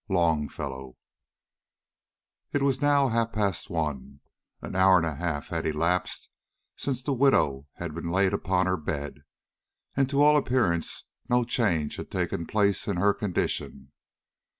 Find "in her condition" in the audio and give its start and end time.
12.87-13.91